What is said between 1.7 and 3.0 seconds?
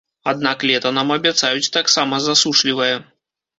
таксама засушлівае.